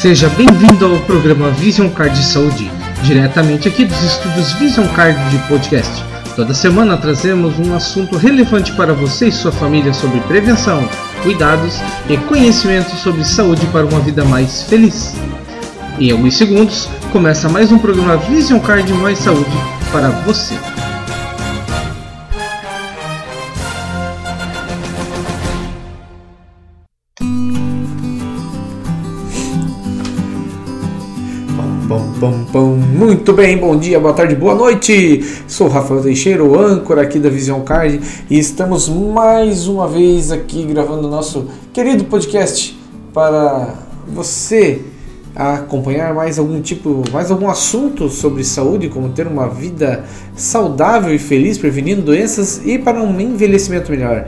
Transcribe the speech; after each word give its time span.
Seja 0.00 0.28
bem-vindo 0.28 0.84
ao 0.84 1.00
programa 1.00 1.50
Vision 1.52 1.88
Card 1.88 2.14
de 2.14 2.24
Saúde, 2.24 2.70
diretamente 3.02 3.66
aqui 3.66 3.86
dos 3.86 4.00
estúdios 4.02 4.52
Vision 4.52 4.86
Card 4.88 5.18
de 5.30 5.38
Podcast. 5.48 6.04
Toda 6.36 6.52
semana 6.52 6.98
trazemos 6.98 7.58
um 7.58 7.74
assunto 7.74 8.18
relevante 8.18 8.72
para 8.72 8.92
você 8.92 9.28
e 9.28 9.32
sua 9.32 9.50
família 9.50 9.94
sobre 9.94 10.20
prevenção, 10.20 10.86
cuidados 11.22 11.80
e 12.10 12.18
conhecimento 12.18 12.94
sobre 12.96 13.24
saúde 13.24 13.64
para 13.68 13.86
uma 13.86 14.00
vida 14.00 14.22
mais 14.22 14.64
feliz. 14.64 15.14
Em 15.98 16.12
alguns 16.12 16.36
segundos, 16.36 16.90
começa 17.10 17.48
mais 17.48 17.72
um 17.72 17.78
programa 17.78 18.18
Vision 18.18 18.60
Card 18.60 18.92
Mais 18.92 19.18
Saúde 19.18 19.56
para 19.90 20.10
você. 20.10 20.75
Muito 32.30 33.32
bem, 33.32 33.56
bom 33.56 33.76
dia, 33.76 34.00
boa 34.00 34.12
tarde, 34.12 34.34
boa 34.34 34.54
noite. 34.54 35.24
Sou 35.46 35.68
Rafael 35.68 36.02
Teixeira, 36.02 36.42
o 36.42 36.58
âncora 36.58 37.02
aqui 37.02 37.20
da 37.20 37.28
Vision 37.28 37.60
Card, 37.60 38.00
e 38.28 38.38
estamos 38.38 38.88
mais 38.88 39.68
uma 39.68 39.86
vez 39.86 40.32
aqui 40.32 40.64
gravando 40.64 41.08
nosso 41.08 41.46
querido 41.72 42.04
podcast 42.04 42.76
para 43.14 43.74
você 44.08 44.82
acompanhar 45.36 46.14
mais 46.14 46.38
algum 46.38 46.60
tipo, 46.60 47.04
mais 47.12 47.30
algum 47.30 47.48
assunto 47.48 48.08
sobre 48.08 48.42
saúde, 48.42 48.88
como 48.88 49.10
ter 49.10 49.26
uma 49.26 49.48
vida 49.48 50.04
saudável 50.36 51.14
e 51.14 51.18
feliz, 51.18 51.58
prevenindo 51.58 52.02
doenças 52.02 52.60
e 52.64 52.78
para 52.78 53.02
um 53.02 53.20
envelhecimento 53.20 53.90
melhor. 53.90 54.26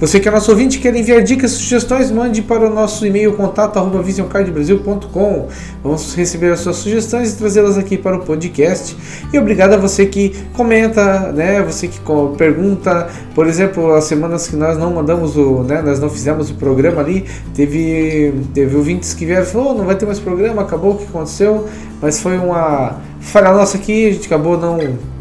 Você 0.00 0.18
que 0.18 0.28
é 0.28 0.30
nosso 0.30 0.50
ouvinte 0.50 0.80
quer 0.80 0.94
enviar 0.94 1.22
dicas, 1.22 1.52
sugestões, 1.52 2.10
mande 2.10 2.42
para 2.42 2.68
o 2.68 2.74
nosso 2.74 3.06
e-mail 3.06 3.32
contato 3.34 3.78
arroba 3.78 4.02
visioncardbrasil.com. 4.02 5.48
Vamos 5.82 6.14
receber 6.14 6.52
as 6.52 6.60
suas 6.60 6.76
sugestões 6.76 7.32
e 7.32 7.36
trazê-las 7.36 7.78
aqui 7.78 7.96
para 7.96 8.16
o 8.16 8.20
podcast. 8.20 8.96
E 9.32 9.38
obrigado 9.38 9.74
a 9.74 9.76
você 9.76 10.04
que 10.04 10.34
comenta, 10.52 11.32
né? 11.32 11.62
Você 11.62 11.86
que 11.86 12.00
pergunta, 12.36 13.08
por 13.36 13.46
exemplo, 13.46 13.94
as 13.94 14.04
semanas 14.04 14.48
que 14.48 14.56
nós 14.56 14.76
não 14.76 14.92
mandamos 14.92 15.36
o, 15.36 15.62
né? 15.62 15.80
Nós 15.80 16.00
não 16.00 16.10
fizemos 16.10 16.50
o 16.50 16.54
programa 16.54 17.00
ali, 17.00 17.24
teve 17.54 18.34
teve 18.52 18.76
ouvintes 18.76 19.14
que 19.14 19.24
vieram 19.24 19.46
falaram, 19.46 19.70
oh, 19.70 19.74
não 19.78 19.84
vai 19.84 19.94
ter 19.94 20.06
mais 20.06 20.18
programa, 20.18 20.62
acabou 20.62 20.94
o 20.94 20.98
que 20.98 21.04
aconteceu, 21.04 21.66
mas 22.02 22.20
foi 22.20 22.36
uma 22.36 23.00
falha 23.20 23.52
nossa 23.52 23.76
aqui, 23.76 24.08
a 24.08 24.12
gente 24.12 24.26
acabou 24.26 24.58
não 24.58 25.13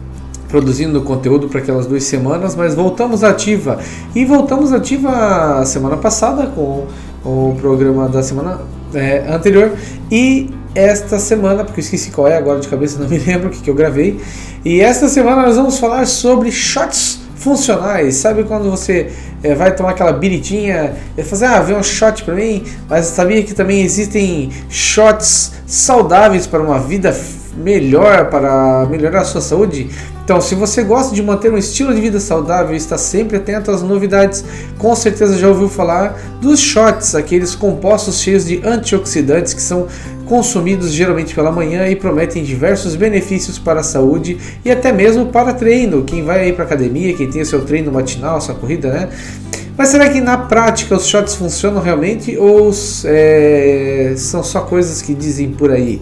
produzindo 0.53 1.01
conteúdo 1.01 1.47
para 1.49 1.61
aquelas 1.61 1.87
duas 1.87 2.03
semanas, 2.03 2.55
mas 2.55 2.75
voltamos 2.75 3.23
ativa. 3.23 3.79
E 4.13 4.23
voltamos 4.23 4.71
ativa 4.71 5.65
semana 5.65 5.97
passada 5.97 6.45
com 6.45 6.85
o 7.25 7.55
programa 7.59 8.07
da 8.07 8.21
semana 8.21 8.61
é, 8.93 9.25
anterior 9.33 9.71
e 10.11 10.51
esta 10.75 11.17
semana, 11.17 11.63
porque 11.63 11.79
eu 11.79 11.83
esqueci 11.83 12.11
qual 12.11 12.27
é 12.27 12.37
agora 12.37 12.59
de 12.59 12.67
cabeça, 12.67 12.99
não 13.01 13.09
me 13.09 13.17
lembro 13.17 13.47
o 13.47 13.49
que, 13.49 13.61
que 13.61 13.69
eu 13.71 13.73
gravei. 13.73 14.19
E 14.63 14.79
esta 14.79 15.09
semana 15.09 15.41
nós 15.41 15.55
vamos 15.55 15.79
falar 15.79 16.05
sobre 16.05 16.51
shots 16.51 17.22
funcionais. 17.43 18.15
Sabe 18.15 18.43
quando 18.43 18.69
você 18.69 19.11
é, 19.43 19.53
vai 19.53 19.75
tomar 19.75 19.91
aquela 19.91 20.13
biritinha 20.13 20.93
e 21.17 21.23
fazer, 21.23 21.45
ah, 21.45 21.61
vê 21.61 21.73
um 21.73 21.83
shot 21.83 22.23
para 22.23 22.33
mim, 22.33 22.63
mas 22.89 23.07
sabia 23.07 23.43
que 23.43 23.53
também 23.53 23.83
existem 23.83 24.49
shots 24.69 25.51
saudáveis 25.67 26.47
para 26.47 26.61
uma 26.61 26.79
vida 26.79 27.15
melhor, 27.57 28.29
para 28.29 28.87
melhorar 28.89 29.21
a 29.21 29.25
sua 29.25 29.41
saúde? 29.41 29.89
Então, 30.23 30.39
se 30.39 30.55
você 30.55 30.83
gosta 30.83 31.13
de 31.13 31.21
manter 31.21 31.51
um 31.51 31.57
estilo 31.57 31.93
de 31.93 31.99
vida 31.99 32.17
saudável 32.17 32.73
e 32.73 32.77
está 32.77 32.97
sempre 32.97 33.35
atento 33.35 33.69
às 33.69 33.81
novidades, 33.81 34.43
com 34.77 34.95
certeza 34.95 35.37
já 35.37 35.49
ouviu 35.49 35.67
falar 35.67 36.17
dos 36.39 36.61
shots, 36.61 37.13
aqueles 37.13 37.55
compostos 37.55 38.21
cheios 38.21 38.45
de 38.45 38.61
antioxidantes 38.65 39.53
que 39.53 39.61
são 39.61 39.85
consumidos 40.33 40.91
geralmente 40.91 41.35
pela 41.35 41.51
manhã 41.51 41.87
e 41.87 41.95
prometem 41.95 42.43
diversos 42.43 42.95
benefícios 42.95 43.59
para 43.59 43.81
a 43.81 43.83
saúde 43.83 44.39
e 44.65 44.71
até 44.71 44.91
mesmo 44.91 45.27
para 45.27 45.53
treino. 45.53 46.03
Quem 46.03 46.23
vai 46.23 46.39
aí 46.39 46.53
para 46.53 46.65
academia, 46.65 47.13
quem 47.13 47.29
tem 47.29 47.43
o 47.43 47.45
seu 47.45 47.61
treino 47.63 47.91
matinal, 47.91 48.41
sua 48.41 48.55
corrida, 48.55 48.91
né? 48.91 49.09
Mas 49.77 49.89
será 49.89 50.09
que 50.09 50.19
na 50.19 50.35
prática 50.35 50.95
os 50.95 51.05
shots 51.05 51.35
funcionam 51.35 51.79
realmente 51.79 52.35
ou 52.35 52.71
é, 53.05 54.15
são 54.17 54.43
só 54.43 54.61
coisas 54.61 55.03
que 55.03 55.13
dizem 55.13 55.51
por 55.51 55.69
aí? 55.69 56.01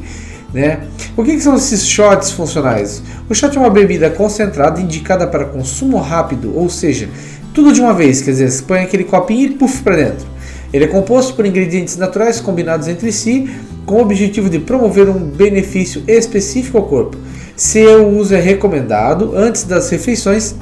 Né? 0.53 0.79
O 1.17 1.25
que, 1.25 1.33
que, 1.33 1.41
são 1.41 1.57
esses 1.57 1.85
shots 1.85 2.31
funcionais? 2.31 3.03
O 3.29 3.35
shot 3.35 3.57
é 3.57 3.59
uma 3.59 3.69
bebida 3.69 4.09
concentrada 4.09 4.79
indicada 4.79 5.27
para 5.27 5.43
consumo 5.43 5.97
rápido, 5.97 6.57
ou 6.57 6.69
seja, 6.69 7.09
tudo 7.53 7.73
de 7.73 7.81
uma 7.81 7.93
vez, 7.93 8.21
quer 8.21 8.31
dizer, 8.31 8.49
você 8.49 8.63
põe 8.63 8.79
aquele 8.79 9.03
copinho 9.03 9.47
e 9.47 9.49
puff 9.49 9.83
para 9.83 9.97
dentro. 9.97 10.25
Ele 10.73 10.85
é 10.85 10.87
composto 10.87 11.33
por 11.33 11.45
ingredientes 11.45 11.97
naturais 11.97 12.39
combinados 12.39 12.87
entre 12.87 13.11
si, 13.11 13.49
com 13.85 13.95
o 13.95 14.01
objetivo 14.01 14.49
de 14.49 14.59
promover 14.59 15.09
um 15.09 15.19
benefício 15.19 16.03
específico 16.07 16.77
ao 16.77 16.85
corpo. 16.85 17.17
Seu 17.55 18.07
uso 18.07 18.33
é 18.33 18.39
recomendado 18.39 19.33
antes 19.35 19.63
das 19.63 19.89
refeições 19.89 20.55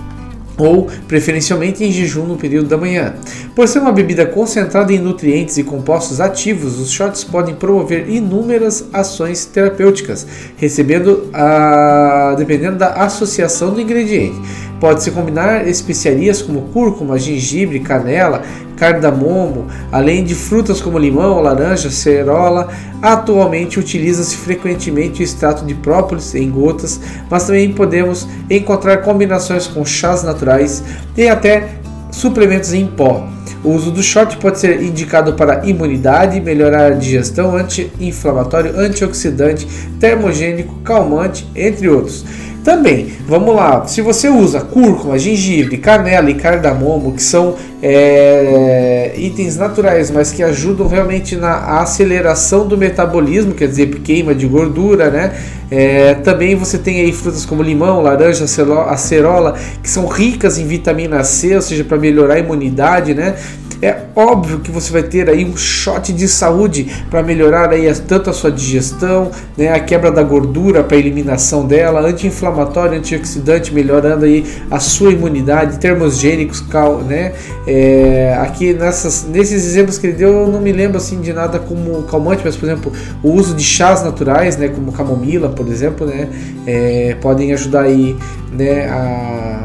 ou 0.59 0.89
preferencialmente 1.07 1.83
em 1.83 1.91
jejum 1.91 2.25
no 2.25 2.35
período 2.35 2.67
da 2.67 2.77
manhã. 2.77 3.13
Por 3.55 3.67
ser 3.67 3.79
uma 3.79 3.93
bebida 3.93 4.25
concentrada 4.25 4.91
em 4.91 4.99
nutrientes 4.99 5.57
e 5.57 5.63
compostos 5.63 6.19
ativos, 6.19 6.77
os 6.77 6.91
shots 6.91 7.23
podem 7.23 7.55
promover 7.55 8.09
inúmeras 8.09 8.85
ações 8.91 9.45
terapêuticas, 9.45 10.27
recebendo 10.57 11.29
a... 11.33 12.35
dependendo 12.37 12.77
da 12.77 12.89
associação 12.89 13.73
do 13.73 13.79
ingrediente. 13.79 14.35
Pode-se 14.79 15.11
combinar 15.11 15.67
especiarias 15.67 16.41
como 16.41 16.61
cúrcuma, 16.73 17.17
gengibre, 17.17 17.79
canela, 17.79 18.43
cardamomo, 18.79 19.67
além 19.91 20.23
de 20.23 20.33
frutas 20.33 20.81
como 20.81 20.97
limão, 20.97 21.41
laranja, 21.41 21.91
cerola. 21.91 22.69
Atualmente 23.01 23.79
utiliza-se 23.79 24.37
frequentemente 24.37 25.21
o 25.21 25.23
extrato 25.23 25.65
de 25.65 25.75
própolis 25.75 26.33
em 26.33 26.49
gotas, 26.49 26.99
mas 27.29 27.45
também 27.45 27.73
podemos 27.73 28.27
encontrar 28.49 28.97
combinações 28.97 29.67
com 29.67 29.85
chás 29.85 30.23
naturais 30.23 30.83
e 31.15 31.27
até 31.27 31.69
suplementos 32.11 32.73
em 32.73 32.87
pó. 32.87 33.27
O 33.63 33.71
uso 33.71 33.91
do 33.91 34.01
shot 34.01 34.37
pode 34.37 34.57
ser 34.57 34.81
indicado 34.81 35.33
para 35.33 35.65
imunidade, 35.65 36.39
melhorar 36.39 36.93
a 36.93 36.95
digestão, 36.95 37.57
anti-inflamatório, 37.57 38.79
antioxidante, 38.79 39.67
termogênico, 39.99 40.75
calmante, 40.75 41.45
entre 41.53 41.89
outros. 41.89 42.23
Também, 42.63 43.13
vamos 43.25 43.55
lá, 43.55 43.87
se 43.87 44.01
você 44.01 44.27
usa 44.27 44.59
cúrcuma, 44.59 45.17
gengibre, 45.17 45.77
canela 45.77 46.29
e 46.29 46.33
cardamomo, 46.33 47.13
que 47.13 47.23
são 47.23 47.55
é, 47.81 49.13
itens 49.15 49.55
naturais, 49.55 50.11
mas 50.11 50.31
que 50.31 50.43
ajudam 50.43 50.87
realmente 50.87 51.37
na 51.37 51.79
aceleração 51.79 52.67
do 52.67 52.77
metabolismo, 52.77 53.53
quer 53.53 53.67
dizer, 53.67 53.87
queima 54.01 54.35
de 54.35 54.45
gordura, 54.45 55.09
né? 55.09 55.33
É, 55.71 56.15
também 56.15 56.55
você 56.55 56.77
tem 56.77 56.99
aí 57.01 57.13
frutas 57.13 57.45
como 57.45 57.63
limão, 57.63 58.01
laranja, 58.01 58.43
acerola, 58.87 59.55
que 59.81 59.89
são 59.89 60.07
ricas 60.07 60.57
em 60.57 60.67
vitamina 60.67 61.23
C, 61.23 61.55
ou 61.55 61.61
seja, 61.61 61.83
para 61.85 61.97
melhorar 61.97 62.35
a 62.35 62.39
imunidade, 62.39 63.13
né? 63.13 63.35
É 63.81 64.01
óbvio 64.13 64.59
que 64.59 64.71
você 64.71 64.91
vai 64.91 65.03
ter 65.03 65.29
aí 65.29 65.45
um 65.45 65.55
shot 65.55 66.11
de 66.11 66.27
saúde 66.27 67.05
para 67.09 67.23
melhorar 67.23 67.69
aí 67.69 67.89
tanto 67.95 68.29
a 68.29 68.33
sua 68.33 68.51
digestão, 68.51 69.31
né, 69.57 69.71
a 69.71 69.79
quebra 69.79 70.11
da 70.11 70.21
gordura 70.21 70.83
para 70.83 70.97
eliminação 70.97 71.65
dela, 71.65 72.01
anti-inflamatório, 72.01 72.97
antioxidante, 72.97 73.73
melhorando 73.73 74.25
aí 74.25 74.45
a 74.69 74.79
sua 74.79 75.13
imunidade, 75.13 75.79
termogênicos, 75.79 76.59
cal, 76.59 76.97
né? 76.97 77.33
É, 77.65 78.37
aqui 78.41 78.73
nessas, 78.73 79.25
nesses 79.25 79.65
exemplos 79.65 79.97
que 79.97 80.07
ele 80.07 80.17
deu, 80.17 80.29
eu 80.29 80.47
não 80.47 80.59
me 80.59 80.71
lembro 80.71 80.97
assim 80.97 81.21
de 81.21 81.31
nada 81.31 81.57
como 81.57 82.03
calmante, 82.03 82.41
mas 82.43 82.57
por 82.57 82.65
exemplo, 82.65 82.91
o 83.23 83.31
uso 83.31 83.55
de 83.55 83.63
chás 83.63 84.03
naturais, 84.03 84.57
né, 84.57 84.67
como 84.67 84.91
camomila, 84.91 85.49
por 85.49 85.67
exemplo, 85.67 86.05
né, 86.05 86.27
é, 86.67 87.15
podem 87.21 87.53
ajudar 87.53 87.83
aí, 87.83 88.17
né, 88.51 88.87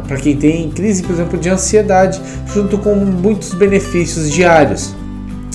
para 0.06 0.16
quem 0.16 0.36
tem 0.36 0.70
crise, 0.70 1.02
por 1.02 1.12
exemplo, 1.12 1.38
de 1.38 1.48
ansiedade, 1.48 2.20
junto 2.52 2.78
com 2.78 2.94
muitos 2.94 3.54
benefícios 3.54 4.30
diários. 4.30 4.94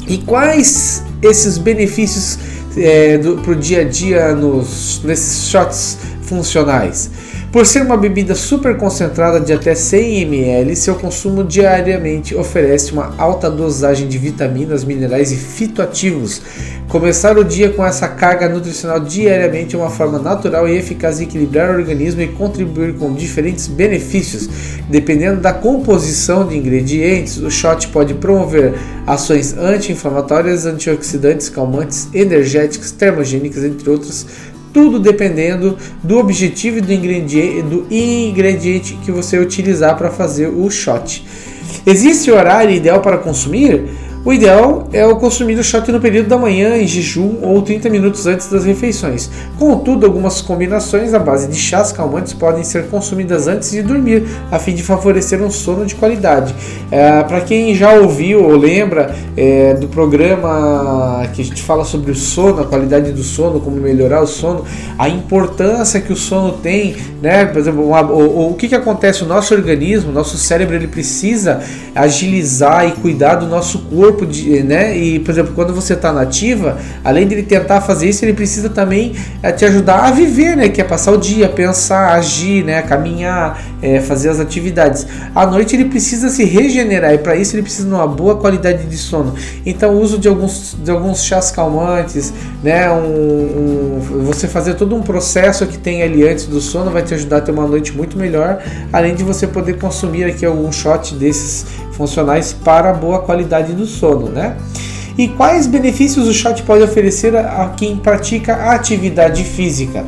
E 0.07 0.17
quais 0.19 1.03
esses 1.21 1.57
benefícios 1.57 2.39
é, 2.77 3.17
para 3.17 3.51
o 3.51 3.55
dia 3.55 3.81
a 3.81 3.83
dia 3.83 4.33
nos, 4.33 5.01
nesses 5.03 5.49
shots 5.49 5.97
funcionais? 6.23 7.11
Por 7.51 7.65
ser 7.65 7.81
uma 7.81 7.97
bebida 7.97 8.35
super 8.35 8.77
concentrada 8.77 9.39
de 9.39 9.51
até 9.51 9.73
100 9.73 10.21
ml, 10.21 10.75
seu 10.75 10.93
consumo 10.93 11.43
diariamente 11.43 12.35
oferece 12.35 12.91
uma 12.93 13.15
alta 13.17 13.49
dosagem 13.49 14.07
de 14.07 14.19
vitaminas, 14.19 14.83
minerais 14.83 15.31
e 15.31 15.35
fitoativos. 15.35 16.43
Começar 16.87 17.39
o 17.39 17.43
dia 17.43 17.71
com 17.71 17.83
essa 17.83 18.07
carga 18.07 18.47
nutricional 18.47 18.99
diariamente 18.99 19.75
é 19.75 19.79
uma 19.79 19.89
forma 19.89 20.19
natural 20.19 20.69
e 20.69 20.77
eficaz 20.77 21.17
de 21.17 21.23
equilibrar 21.23 21.71
o 21.71 21.79
organismo 21.79 22.21
e 22.21 22.27
contribuir 22.27 22.93
com 22.99 23.15
diferentes 23.15 23.67
benefícios. 23.67 24.47
Dependendo 24.87 25.41
da 25.41 25.51
composição 25.51 26.47
de 26.47 26.55
ingredientes, 26.55 27.37
o 27.37 27.49
shot 27.49 27.87
pode 27.87 28.13
promover 28.13 28.75
ações 29.07 29.57
anti-inflamatórias, 29.57 30.67
antioxidantes, 30.67 31.49
calmantes, 31.49 32.09
energéticas, 32.13 32.91
termogênicas, 32.91 33.63
entre 33.63 33.89
outros 33.89 34.27
tudo 34.73 34.99
dependendo 34.99 35.77
do 36.03 36.17
objetivo 36.17 36.77
e 36.77 36.81
do 36.81 36.91
ingrediente, 36.93 37.61
do 37.63 37.87
ingrediente 37.89 38.97
que 39.03 39.11
você 39.11 39.37
utilizar 39.37 39.97
para 39.97 40.09
fazer 40.09 40.47
o 40.47 40.69
shot. 40.69 41.25
Existe 41.85 42.31
o 42.31 42.35
horário 42.35 42.75
ideal 42.75 43.01
para 43.01 43.17
consumir? 43.17 43.89
O 44.25 44.33
ideal 44.33 44.89
é 44.91 45.05
o 45.05 45.15
consumir 45.15 45.57
o 45.57 45.63
shot 45.63 45.89
no 45.93 45.99
período 45.99 46.27
da 46.27 46.37
manhã, 46.37 46.75
em 46.75 46.85
jejum 46.85 47.37
ou 47.41 47.61
30 47.61 47.89
minutos 47.89 48.27
antes 48.27 48.47
das 48.49 48.65
refeições. 48.65 49.29
Contudo, 49.57 50.05
algumas 50.05 50.41
combinações 50.41 51.13
à 51.13 51.19
base 51.19 51.47
de 51.47 51.55
chás 51.55 51.93
calmantes 51.93 52.33
podem 52.33 52.61
ser 52.63 52.87
consumidas 52.87 53.47
antes 53.47 53.71
de 53.71 53.81
dormir, 53.81 54.27
a 54.51 54.59
fim 54.59 54.75
de 54.75 54.83
favorecer 54.83 55.41
um 55.41 55.49
sono 55.49 55.85
de 55.85 55.95
qualidade. 55.95 56.53
É, 56.91 57.23
Para 57.23 57.39
quem 57.41 57.73
já 57.73 57.93
ouviu 57.93 58.43
ou 58.43 58.57
lembra 58.57 59.15
é, 59.37 59.73
do 59.75 59.87
programa 59.87 61.25
que 61.33 61.41
a 61.41 61.45
gente 61.45 61.61
fala 61.61 61.85
sobre 61.85 62.11
o 62.11 62.15
sono, 62.15 62.61
a 62.61 62.65
qualidade 62.65 63.13
do 63.13 63.23
sono, 63.23 63.61
como 63.61 63.77
melhorar 63.77 64.21
o 64.21 64.27
sono, 64.27 64.65
a 64.97 65.07
importância 65.07 66.01
que 66.01 66.11
o 66.11 66.17
sono 66.17 66.53
tem, 66.53 66.97
né? 67.21 67.45
Por 67.45 67.59
exemplo, 67.59 67.87
uma, 67.87 68.01
o, 68.01 68.51
o 68.51 68.53
que, 68.55 68.67
que 68.67 68.75
acontece? 68.75 69.23
O 69.23 69.25
nosso 69.25 69.53
organismo, 69.53 70.11
nosso 70.11 70.37
cérebro, 70.37 70.75
ele 70.75 70.87
precisa 70.87 71.61
agilizar 71.95 72.87
e 72.87 72.91
cuidar 72.93 73.35
do 73.35 73.47
nosso 73.47 73.79
corpo, 73.79 74.08
de, 74.25 74.63
né? 74.63 74.97
E, 74.97 75.19
por 75.19 75.31
exemplo, 75.31 75.53
quando 75.53 75.73
você 75.73 75.93
está 75.93 76.11
nativa, 76.11 76.77
além 77.03 77.27
de 77.27 77.35
ele 77.35 77.43
tentar 77.43 77.81
fazer 77.81 78.09
isso, 78.09 78.23
ele 78.25 78.33
precisa 78.33 78.69
também 78.69 79.15
é, 79.41 79.51
te 79.51 79.65
ajudar 79.65 80.05
a 80.05 80.11
viver, 80.11 80.55
né? 80.55 80.69
Que 80.69 80.81
é 80.81 80.83
passar 80.83 81.11
o 81.11 81.17
dia, 81.17 81.47
pensar, 81.49 82.13
agir, 82.13 82.63
né? 82.63 82.81
Caminhar, 82.81 83.61
é, 83.81 83.99
fazer 83.99 84.29
as 84.29 84.39
atividades. 84.39 85.05
À 85.33 85.45
noite 85.45 85.75
ele 85.75 85.85
precisa 85.85 86.29
se 86.29 86.43
regenerar 86.43 87.13
e 87.13 87.17
para 87.17 87.35
isso 87.35 87.55
ele 87.55 87.63
precisa 87.63 87.87
de 87.87 87.93
uma 87.93 88.07
boa 88.07 88.37
qualidade 88.37 88.85
de 88.85 88.97
sono. 88.97 89.33
Então, 89.65 89.95
o 89.95 90.01
uso 90.01 90.17
de 90.17 90.27
alguns, 90.27 90.77
de 90.83 90.91
alguns 90.91 91.23
chás 91.23 91.51
calmantes, 91.51 92.33
né? 92.63 92.91
Um, 92.91 93.99
um, 93.99 94.23
você 94.25 94.47
fazer 94.47 94.75
todo 94.75 94.95
um 94.95 95.01
processo 95.01 95.65
que 95.67 95.77
tem 95.77 96.03
ali 96.03 96.27
antes 96.27 96.45
do 96.45 96.59
sono 96.59 96.91
vai 96.91 97.01
te 97.01 97.13
ajudar 97.13 97.37
a 97.37 97.41
ter 97.41 97.51
uma 97.51 97.67
noite 97.67 97.91
muito 97.95 98.17
melhor, 98.17 98.61
além 98.91 99.15
de 99.15 99.23
você 99.23 99.47
poder 99.47 99.77
consumir 99.77 100.23
aqui 100.23 100.45
algum 100.45 100.71
shot 100.71 101.15
desses 101.15 101.65
funcionais 101.99 102.53
para 102.53 102.93
boa 102.93 103.19
qualidade 103.19 103.73
do 103.73 103.85
sono, 103.85 103.98
né? 104.29 104.57
E 105.17 105.27
quais 105.27 105.67
benefícios 105.67 106.27
o 106.27 106.33
shot 106.33 106.63
pode 106.63 106.83
oferecer 106.83 107.35
a 107.35 107.73
quem 107.75 107.97
pratica 107.97 108.71
atividade 108.71 109.43
física? 109.43 110.05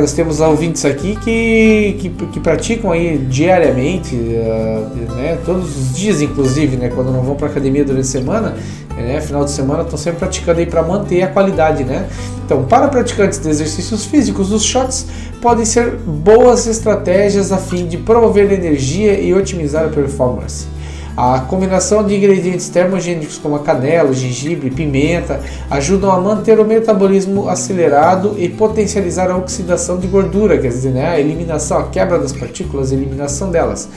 Nós 0.00 0.12
temos 0.14 0.40
ouvintes 0.40 0.84
aqui 0.86 1.14
que, 1.16 1.96
que, 2.00 2.08
que 2.08 2.40
praticam 2.40 2.90
aí 2.90 3.18
diariamente, 3.18 4.14
uh, 4.14 5.14
né, 5.14 5.38
todos 5.44 5.76
os 5.76 5.94
dias 5.94 6.22
inclusive, 6.22 6.76
né, 6.76 6.88
quando 6.88 7.12
não 7.12 7.22
vão 7.22 7.34
para 7.34 7.48
academia 7.48 7.84
durante 7.84 8.06
a 8.06 8.10
semana, 8.10 8.56
né, 8.96 9.20
final 9.20 9.44
de 9.44 9.50
semana 9.50 9.82
estão 9.82 9.98
sempre 9.98 10.20
praticando 10.20 10.60
aí 10.60 10.66
para 10.66 10.82
manter 10.82 11.22
a 11.22 11.28
qualidade, 11.28 11.84
né? 11.84 12.06
Então, 12.46 12.64
para 12.64 12.88
praticantes 12.88 13.38
de 13.38 13.48
exercícios 13.48 14.06
físicos, 14.06 14.52
os 14.52 14.64
shots 14.64 15.06
podem 15.42 15.64
ser 15.64 15.96
boas 15.96 16.66
estratégias 16.66 17.52
a 17.52 17.58
fim 17.58 17.86
de 17.86 17.98
promover 17.98 18.52
energia 18.52 19.18
e 19.20 19.34
otimizar 19.34 19.84
a 19.84 19.88
performance. 19.88 20.66
A 21.16 21.40
combinação 21.40 22.04
de 22.04 22.16
ingredientes 22.16 22.68
termogênicos 22.68 23.38
como 23.38 23.54
a 23.54 23.60
canela, 23.60 24.12
gengibre, 24.12 24.68
pimenta 24.68 25.40
ajudam 25.70 26.10
a 26.10 26.20
manter 26.20 26.58
o 26.58 26.64
metabolismo 26.64 27.48
acelerado 27.48 28.34
e 28.36 28.48
potencializar 28.48 29.30
a 29.30 29.36
oxidação 29.36 29.96
de 29.98 30.08
gordura, 30.08 30.58
quer 30.58 30.68
dizer, 30.68 30.90
né, 30.90 31.10
a 31.10 31.20
eliminação, 31.20 31.78
a 31.78 31.84
quebra 31.84 32.18
das 32.18 32.32
partículas, 32.32 32.90
a 32.90 32.94
eliminação 32.96 33.50
delas. 33.50 33.88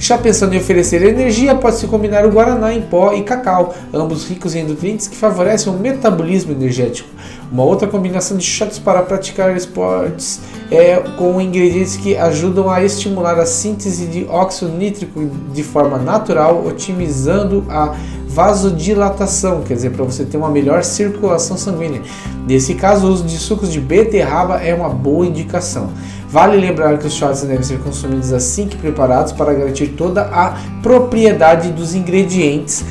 Já 0.00 0.16
pensando 0.16 0.54
em 0.54 0.56
oferecer 0.56 1.02
energia, 1.02 1.54
pode-se 1.54 1.86
combinar 1.86 2.24
o 2.24 2.30
guaraná 2.30 2.72
em 2.72 2.80
pó 2.80 3.12
e 3.12 3.22
cacau, 3.22 3.74
ambos 3.92 4.26
ricos 4.26 4.54
em 4.54 4.64
nutrientes 4.64 5.06
que 5.06 5.14
favorecem 5.14 5.70
o 5.70 5.76
metabolismo 5.76 6.52
energético. 6.52 7.10
Uma 7.52 7.64
outra 7.64 7.86
combinação 7.86 8.38
de 8.38 8.42
shots 8.42 8.78
para 8.78 9.02
praticar 9.02 9.54
esportes 9.54 10.40
é 10.70 10.96
com 11.18 11.38
ingredientes 11.38 11.96
que 11.96 12.16
ajudam 12.16 12.70
a 12.70 12.82
estimular 12.82 13.38
a 13.38 13.44
síntese 13.44 14.06
de 14.06 14.24
óxido 14.24 14.72
nítrico 14.72 15.20
de 15.52 15.62
forma 15.62 15.98
natural, 15.98 16.64
otimizando 16.66 17.66
a 17.68 17.94
vasodilatação, 18.30 19.62
quer 19.62 19.74
dizer, 19.74 19.90
para 19.90 20.04
você 20.04 20.24
ter 20.24 20.36
uma 20.36 20.48
melhor 20.48 20.84
circulação 20.84 21.56
sanguínea. 21.56 22.00
Nesse 22.46 22.74
caso, 22.74 23.06
o 23.06 23.10
uso 23.10 23.24
de 23.24 23.36
sucos 23.36 23.72
de 23.72 23.80
beterraba 23.80 24.62
é 24.62 24.72
uma 24.72 24.88
boa 24.88 25.26
indicação. 25.26 25.90
Vale 26.28 26.56
lembrar 26.56 26.96
que 26.98 27.08
os 27.08 27.14
shots 27.14 27.42
devem 27.42 27.62
ser 27.64 27.80
consumidos 27.80 28.32
assim 28.32 28.68
que 28.68 28.76
preparados 28.76 29.32
para 29.32 29.52
garantir 29.52 29.88
toda 29.88 30.22
a 30.22 30.56
propriedade 30.80 31.72
dos 31.72 31.92
ingredientes 31.92 32.84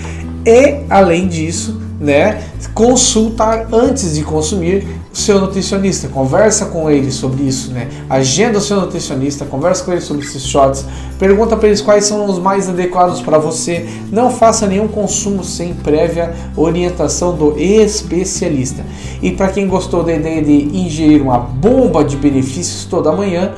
e, 0.46 0.84
além 0.90 1.28
disso, 1.28 1.80
né, 2.00 2.42
consultar 2.74 3.68
antes 3.74 4.16
de 4.16 4.24
consumir 4.24 4.88
o 5.12 5.18
seu 5.18 5.40
nutricionista, 5.40 6.08
conversa 6.08 6.68
com 6.68 6.90
ele 6.90 7.12
sobre 7.12 7.44
isso, 7.44 7.72
né? 7.72 7.90
Agenda 8.10 8.60
o 8.60 8.62
seu 8.62 8.80
nutricionista, 8.80 9.44
conversa 9.44 9.84
com 9.84 9.92
ele 9.92 10.02
sobre 10.02 10.26
esses 10.26 10.46
shots, 10.46 10.86
pergunta 11.18 11.58
para 11.58 11.68
eles 11.68 11.82
quais 11.82 12.06
são 12.06 12.26
os 12.26 12.40
mais 12.40 12.70
adequados 12.70 13.22
para 13.22 13.38
você. 13.38 13.86
Não 14.12 14.32
faça 14.32 14.66
nenhum 14.66 14.88
consumo 14.88 15.44
sem 15.44 15.74
prévia 15.74 16.34
orientação 16.56 17.36
do 17.36 17.60
especialista. 17.60 18.86
E 19.22 19.32
para 19.32 19.50
quem 19.50 19.68
gostou 19.68 20.04
da 20.04 20.14
ideia 20.14 20.42
de 20.42 20.78
ingerir 20.78 21.22
uma 21.22 21.38
bomba 21.38 22.04
de 22.04 22.16
benefícios 22.16 22.86
toda 22.86 23.12
manhã, 23.12 23.54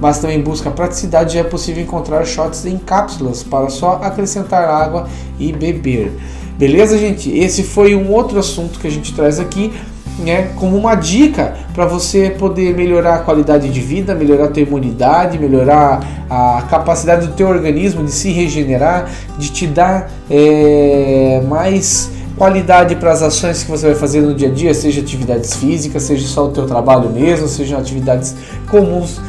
mas 0.00 0.18
também 0.18 0.40
busca 0.42 0.70
praticidade, 0.70 1.38
é 1.38 1.44
possível 1.44 1.82
encontrar 1.82 2.24
shots 2.24 2.66
em 2.66 2.76
cápsulas 2.78 3.42
para 3.42 3.68
só 3.68 4.00
acrescentar 4.02 4.68
água 4.68 5.08
e 5.38 5.52
beber. 5.52 6.12
Beleza, 6.58 6.96
gente? 6.96 7.30
Esse 7.36 7.62
foi 7.62 7.94
um 7.94 8.10
outro 8.10 8.38
assunto 8.38 8.78
que 8.78 8.86
a 8.86 8.90
gente 8.90 9.14
traz 9.14 9.38
aqui, 9.38 9.72
né, 10.18 10.52
como 10.56 10.74
uma 10.76 10.94
dica 10.94 11.54
para 11.74 11.84
você 11.84 12.30
poder 12.30 12.74
melhorar 12.74 13.16
a 13.16 13.18
qualidade 13.18 13.68
de 13.68 13.80
vida, 13.80 14.14
melhorar 14.14 14.46
a 14.46 14.48
tua 14.48 14.62
imunidade, 14.62 15.38
melhorar 15.38 16.24
a 16.30 16.62
capacidade 16.70 17.26
do 17.26 17.34
teu 17.34 17.48
organismo 17.48 18.02
de 18.02 18.10
se 18.10 18.30
regenerar, 18.30 19.10
de 19.38 19.50
te 19.50 19.66
dar 19.66 20.10
é, 20.30 21.42
mais 21.46 22.10
qualidade 22.38 22.96
para 22.96 23.12
as 23.12 23.22
ações 23.22 23.62
que 23.62 23.70
você 23.70 23.86
vai 23.88 23.94
fazer 23.94 24.22
no 24.22 24.34
dia 24.34 24.48
a 24.48 24.50
dia, 24.50 24.72
seja 24.72 25.02
atividades 25.02 25.54
físicas, 25.56 26.04
seja 26.04 26.26
só 26.26 26.46
o 26.46 26.48
teu 26.48 26.66
trabalho 26.66 27.10
mesmo, 27.10 27.46
sejam 27.48 27.78
atividades 27.78 28.34
comuns 28.70 29.20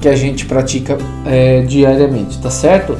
que 0.00 0.08
a 0.08 0.16
gente 0.16 0.46
pratica 0.46 0.96
é, 1.26 1.60
diariamente, 1.62 2.38
tá 2.38 2.50
certo? 2.50 2.96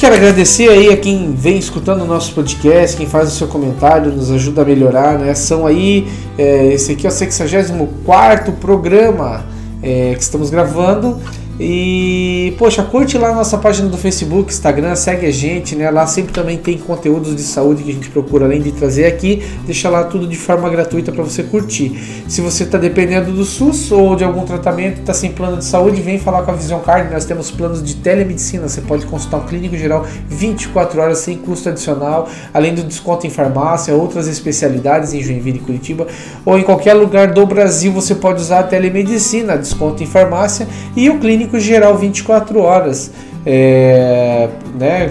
Quero 0.00 0.14
agradecer 0.14 0.66
aí 0.70 0.88
a 0.88 0.96
quem 0.96 1.34
vem 1.34 1.58
escutando 1.58 2.00
o 2.00 2.06
nosso 2.06 2.32
podcast, 2.34 2.96
quem 2.96 3.06
faz 3.06 3.28
o 3.28 3.36
seu 3.36 3.46
comentário, 3.46 4.10
nos 4.10 4.30
ajuda 4.30 4.62
a 4.62 4.64
melhorar, 4.64 5.18
né? 5.18 5.34
São 5.34 5.66
aí, 5.66 6.08
é, 6.38 6.72
esse 6.72 6.92
aqui 6.92 7.06
é 7.06 7.10
o 7.10 7.12
64 7.12 8.54
programa 8.54 9.44
é, 9.82 10.14
que 10.14 10.22
estamos 10.22 10.48
gravando 10.48 11.20
e, 11.62 12.54
poxa, 12.56 12.82
curte 12.82 13.18
lá 13.18 13.34
nossa 13.34 13.58
página 13.58 13.86
do 13.86 13.98
Facebook, 13.98 14.50
Instagram, 14.50 14.96
segue 14.96 15.26
a 15.26 15.30
gente, 15.30 15.76
né? 15.76 15.90
Lá 15.90 16.06
sempre 16.06 16.32
também 16.32 16.56
tem 16.56 16.78
conteúdos 16.78 17.36
de 17.36 17.42
saúde 17.42 17.82
que 17.82 17.90
a 17.90 17.92
gente 17.92 18.08
procura, 18.08 18.46
além 18.46 18.62
de 18.62 18.72
trazer 18.72 19.04
aqui, 19.04 19.44
deixa 19.66 19.90
lá 19.90 20.04
tudo 20.04 20.26
de 20.26 20.38
forma 20.38 20.70
gratuita 20.70 21.12
para 21.12 21.22
você 21.22 21.42
curtir. 21.42 22.24
Se 22.26 22.40
você 22.40 22.64
está 22.64 22.78
dependendo 22.78 23.30
do 23.32 23.44
SUS 23.44 23.92
ou 23.92 24.16
de 24.16 24.24
algum 24.24 24.46
tratamento, 24.46 25.00
está 25.00 25.12
sem 25.12 25.32
plano 25.32 25.58
de 25.58 25.66
saúde, 25.66 26.00
vem 26.00 26.18
falar 26.18 26.44
com 26.44 26.50
a 26.50 26.54
Vision 26.54 26.80
Card. 26.80 27.12
Nós 27.12 27.26
temos 27.26 27.50
planos 27.50 27.84
de 27.84 27.96
telemedicina. 27.96 28.66
Você 28.66 28.80
pode 28.80 29.04
consultar 29.04 29.36
um 29.36 29.46
clínico 29.46 29.76
geral 29.76 30.06
24 30.30 30.98
horas 30.98 31.18
sem 31.18 31.36
custo 31.36 31.68
adicional, 31.68 32.26
além 32.54 32.74
do 32.74 32.82
desconto 32.82 33.26
em 33.26 33.30
farmácia, 33.30 33.94
outras 33.94 34.26
especialidades 34.28 35.12
em 35.12 35.22
Joinville 35.22 35.58
e 35.58 35.60
Curitiba, 35.60 36.06
ou 36.42 36.58
em 36.58 36.62
qualquer 36.62 36.94
lugar 36.94 37.34
do 37.34 37.44
Brasil 37.44 37.92
você 37.92 38.14
pode 38.14 38.40
usar 38.40 38.60
a 38.60 38.62
telemedicina, 38.62 39.58
desconto 39.58 40.02
em 40.02 40.06
farmácia 40.06 40.66
e 40.96 41.10
o 41.10 41.18
clínico 41.18 41.49
geral 41.58 41.96
24 41.96 42.60
horas. 42.60 43.10
É, 43.46 44.50
né, 44.78 45.10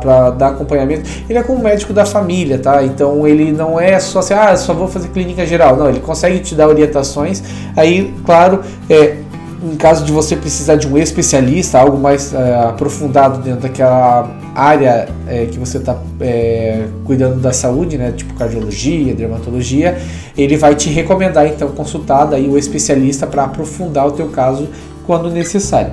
para 0.00 0.30
dar 0.30 0.48
acompanhamento. 0.48 1.02
Ele 1.28 1.38
é 1.38 1.42
como 1.42 1.62
médico 1.62 1.92
da 1.92 2.06
família, 2.06 2.58
tá? 2.58 2.82
Então 2.82 3.26
ele 3.26 3.52
não 3.52 3.78
é 3.78 4.00
só 4.00 4.20
assim, 4.20 4.32
ah, 4.32 4.56
só 4.56 4.72
vou 4.72 4.88
fazer 4.88 5.08
clínica 5.08 5.44
geral. 5.44 5.76
Não, 5.76 5.86
ele 5.86 6.00
consegue 6.00 6.40
te 6.40 6.54
dar 6.54 6.66
orientações. 6.66 7.42
Aí, 7.76 8.14
claro, 8.24 8.62
é, 8.88 9.18
em 9.62 9.76
caso 9.76 10.04
de 10.04 10.12
você 10.12 10.36
precisar 10.36 10.76
de 10.76 10.86
um 10.86 10.96
especialista, 10.96 11.78
algo 11.78 11.98
mais 11.98 12.32
é, 12.32 12.54
aprofundado 12.64 13.38
dentro 13.42 13.62
daquela 13.62 14.30
área 14.54 15.08
é, 15.26 15.46
que 15.46 15.58
você 15.58 15.78
está 15.78 15.96
é, 16.20 16.84
cuidando 17.04 17.40
da 17.40 17.52
saúde, 17.52 17.98
né, 17.98 18.12
tipo 18.12 18.34
cardiologia, 18.34 19.14
dermatologia, 19.14 19.98
ele 20.36 20.56
vai 20.56 20.74
te 20.74 20.88
recomendar 20.90 21.46
então 21.46 21.68
consultar 21.70 22.24
daí 22.24 22.48
o 22.48 22.56
especialista 22.56 23.26
para 23.26 23.44
aprofundar 23.44 24.06
o 24.06 24.12
teu 24.12 24.28
caso 24.28 24.68
quando 25.08 25.30
necessário. 25.30 25.92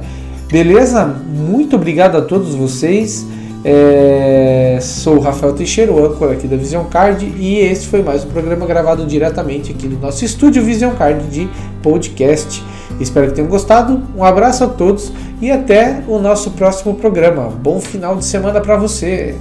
Beleza? 0.52 1.06
Muito 1.06 1.78
obrigado 1.78 2.18
a 2.18 2.22
todos 2.22 2.54
vocês. 2.54 3.26
É, 3.64 4.78
sou 4.80 5.16
o 5.16 5.20
Rafael 5.20 5.54
Teixeira, 5.54 5.92
o 5.92 6.06
âncora 6.06 6.34
aqui 6.34 6.48
da 6.48 6.56
Vision 6.56 6.86
Card, 6.86 7.26
e 7.26 7.58
esse 7.58 7.88
foi 7.88 8.04
mais 8.04 8.24
um 8.24 8.28
programa 8.28 8.64
gravado 8.68 9.08
diretamente 9.08 9.72
aqui 9.72 9.88
no 9.88 10.00
nosso 10.00 10.24
estúdio 10.24 10.62
Vision 10.62 10.94
Card 10.94 11.26
de 11.30 11.50
podcast. 11.82 12.62
Espero 13.00 13.28
que 13.28 13.34
tenham 13.34 13.50
gostado. 13.50 14.04
Um 14.16 14.24
abraço 14.24 14.66
a 14.66 14.68
todos 14.68 15.12
e 15.42 15.50
até 15.50 16.04
o 16.08 16.20
nosso 16.20 16.52
próximo 16.52 16.94
programa. 16.94 17.50
Bom 17.50 17.80
final 17.80 18.18
de 18.18 18.26
semana 18.26 18.62
para 18.62 18.78
você. 18.78 19.34